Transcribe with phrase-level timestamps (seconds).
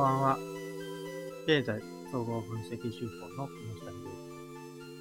[0.00, 0.38] こんばんは。
[1.46, 1.78] 経済
[2.10, 3.52] 総合分析手法の木
[3.84, 4.08] 下です。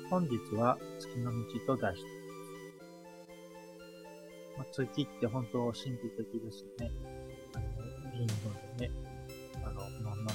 [0.09, 1.37] 本日は月の道
[1.67, 2.19] と題していま
[4.57, 4.57] す。
[4.57, 6.91] まあ、月って本当神秘的ですよね。
[7.55, 7.65] あの、
[8.11, 8.93] 銀色でね、
[9.63, 10.33] あの、まんまんと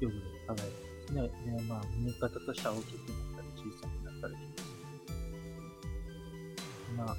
[0.00, 1.20] 夜で輝いてですね。
[1.20, 1.28] で、
[1.68, 4.68] まあ、見え方としては大きくなったり小さくなったりします。
[6.96, 7.14] まあ、あ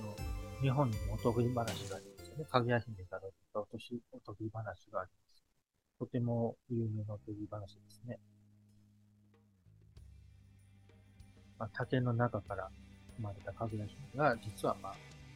[0.00, 0.14] の
[0.62, 1.56] 日本にもお得意話
[1.90, 2.44] がありますね。
[2.44, 3.22] かぐや姫から
[3.54, 5.44] おとしおとぎ話があります。
[5.98, 8.18] とても有名なおとぎ話ですね。
[11.58, 12.70] まあ、竹の中から
[13.16, 14.94] 生まれたかぐや姫が、実はまあ、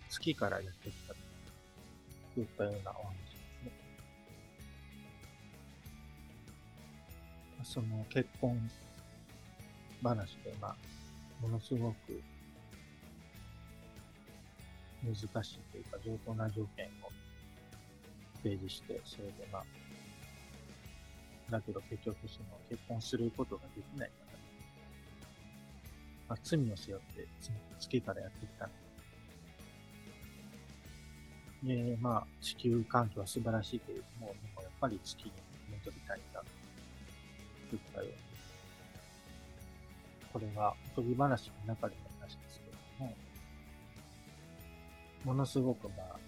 [0.08, 3.72] 月からやってきたといったようなお話ですね。
[7.64, 8.70] その結婚
[10.02, 10.76] 話で、まあ、
[11.40, 12.22] ものすごく
[15.04, 17.10] 難しいというか、上等な条件を
[18.42, 19.64] 提示して、それでまあ、
[21.50, 24.38] だけど結局その結婚することができないから、
[26.28, 27.50] まあ、罪を背負ってつ
[27.80, 28.82] 月からやってきたので。
[32.00, 35.30] まあ、地球環境は素晴らしいけれども、でもやっぱり月に
[35.70, 36.42] 戻りたいんだ。
[37.70, 38.14] といったように。
[40.32, 43.14] これがおとぎ話の中での話ですけれども、
[45.24, 46.18] ものすごくまあ、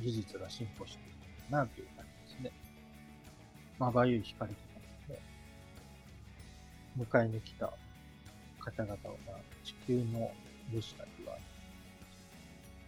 [0.00, 1.16] 技術が進歩している
[1.50, 2.52] なという感じですね。
[3.78, 5.20] まばゆい光とかですね、
[6.98, 7.72] 迎えに来た
[8.58, 10.30] 方々を、まあ、地球の
[10.72, 11.36] 武士たちは、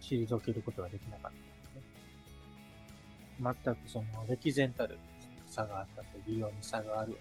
[0.01, 1.81] 退けることができなかったですね。
[3.63, 4.97] 全くその歴然たる
[5.47, 7.17] 差があったと、理由に差がある。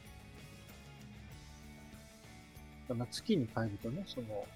[2.88, 4.46] まあ、月に帰るとね、その、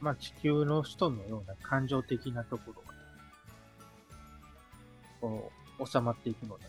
[0.00, 2.94] まあ地球の人のような感情的なところが、
[5.20, 6.64] こう、収まっていくので、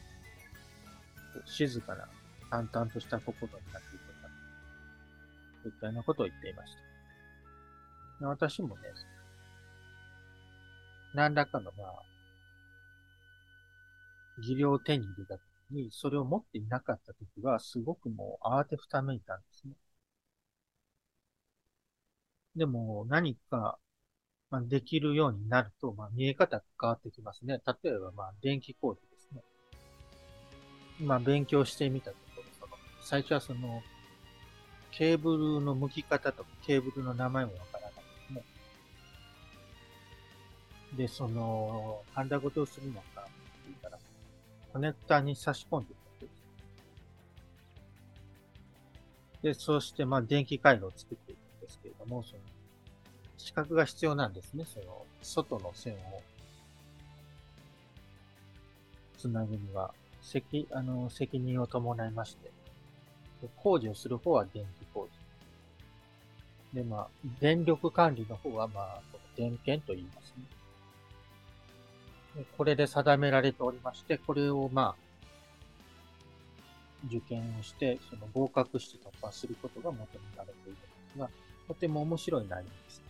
[1.46, 2.08] 静かな、
[2.50, 4.30] 淡々とした心になっていくんだ。
[5.64, 6.74] といったようなことを言っていまし
[8.20, 8.28] た。
[8.28, 8.82] 私もね、
[11.14, 12.04] 何らかの、まあ、
[14.42, 15.42] 技量を手に入れた時
[15.72, 19.74] に、それを持っていなかった時は、すごくもう慌てふためいたんですね。
[22.60, 23.80] でも何か、
[24.52, 27.62] まあ、できるようになると、まあ、見え方が変わってきますね。
[27.84, 29.42] 例えば、まあ、電気工事ですね。
[31.00, 33.82] 今、勉強してみたところ、その最初はその、
[34.92, 38.44] ケーブルの向き方とか、ケーブルの名前もわからないですね。
[40.98, 43.32] で、その、ハンダごとするのか、って
[43.68, 43.98] 言ったら、
[44.74, 46.32] コネクタに差し込んでいくわけで
[49.54, 49.60] す。
[49.60, 51.39] で、そして、まあ、電気回路を作っていく
[51.70, 52.42] ですけれども、その、
[53.38, 54.66] 資格が必要なんですね。
[54.66, 56.22] その、外の線を
[59.18, 62.52] つなぐには、責、あの、責任を伴いまして、
[63.58, 65.08] 工事をする方は電気工
[66.74, 66.76] 事。
[66.76, 67.08] で、まあ、
[67.40, 69.02] 電力管理の方は、まあ、
[69.38, 70.34] 電検と言います
[72.36, 72.46] ね。
[72.58, 75.10] これで定められておりまして、これを、まあ、
[77.08, 80.82] 受験をして、その合格して突破することが求められているんで
[81.14, 81.30] すが、
[81.70, 83.02] とても面白い内容です。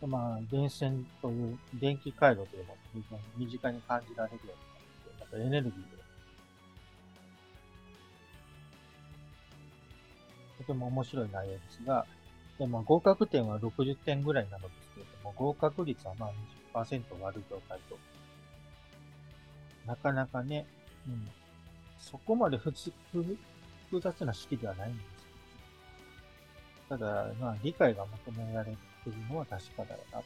[0.00, 5.80] でまあ、電線という電気回路というのも非常に身近に感じられるようになって、またエネルギーで、
[10.56, 12.06] とても面白い内容ですが、
[12.58, 16.30] でも合格点は60点ぐらいなのですけれども、合格率はまあ
[16.74, 17.98] 20%割る状態と、
[19.86, 20.64] なかなかね、
[21.06, 21.28] うん、
[21.98, 22.90] そこまで普通、
[23.90, 25.08] 複雑な式ではないんです。
[26.88, 28.72] ただ、まあ、理解が求められ
[29.04, 30.22] ているのは確かだよな。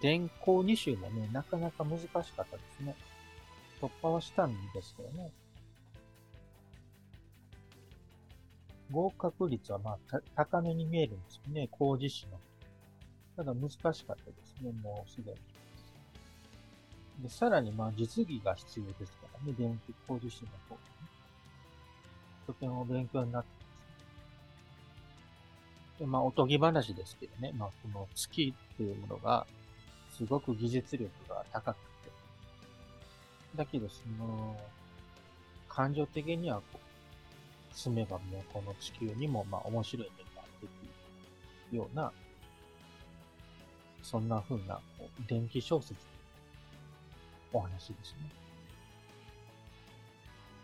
[0.00, 2.46] 電光2種もね、なかなか難しかったで
[2.78, 2.94] すね。
[3.80, 5.32] 突破はしたんですけどね。
[8.90, 12.38] 合格率はまあ、高めに見えるんですよね、工事士の。
[13.36, 15.38] ただ難しかったですね、もうすでに。
[17.22, 20.78] で、さらにまあ実技が必要ですからね、電気工事士の方、
[22.46, 23.56] とても勉強になってま
[25.96, 25.98] す。
[26.00, 29.46] で、まあおとぎ話ですけどね、まあこの月というものが、
[30.16, 31.86] すごく技術力が高くて。
[33.56, 34.56] だけどその、
[35.68, 36.62] 感情的には、
[37.72, 42.12] 住めばもうこの地球にもまあ面白い目ができるような、
[44.02, 44.80] そんな風な
[45.28, 45.94] 電気小説
[47.52, 48.30] お話ですね。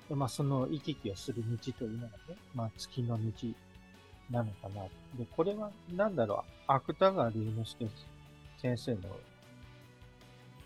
[0.09, 3.49] でまあその行き来をする道というのがね、まあ月の道
[4.31, 4.85] なのかな。
[5.19, 7.89] で、これはなんだろう、芥川龍之介
[8.61, 9.01] 先生の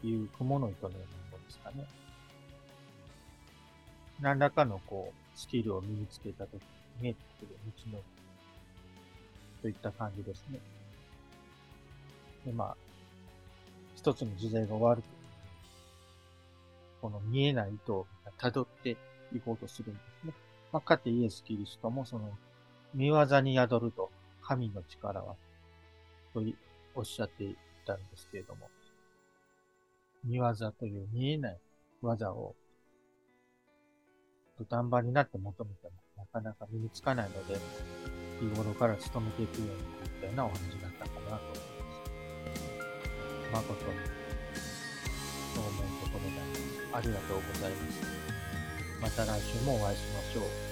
[0.03, 1.87] 言う雲の糸のようなものですかね。
[4.21, 6.69] 何らかのこう、スキルを身につけたときに
[7.01, 7.57] 見えてくる
[7.91, 8.03] 道の
[9.63, 10.59] といった感じですね。
[12.45, 12.77] で、まあ、
[13.95, 15.09] 一つの時代が終わると、
[17.03, 18.07] この見えない糸を
[18.39, 18.97] 辿って
[19.35, 20.33] いこうとするんですね。
[20.73, 22.31] まあ、かてイエス・キリストもその、
[22.95, 24.11] 見業に宿ると
[24.43, 25.37] 神の力は、
[26.35, 26.43] と
[26.95, 27.57] おっしゃってい
[27.87, 28.69] たんですけれども、
[30.25, 31.59] 見業という見えない
[32.03, 32.55] 技を
[34.59, 37.59] 土壇場になって求めてもなかなか身につかないので、
[38.41, 39.73] 日頃から努めていくように
[40.11, 41.89] といったようなお話だったかなと思いま
[43.49, 43.71] す。
[43.71, 43.81] 誠に、
[45.55, 46.41] そう思うところで
[46.93, 47.09] あります。
[47.09, 47.93] ありがとうございま
[48.27, 48.30] す。
[49.01, 50.70] また来週もお会いしましょう。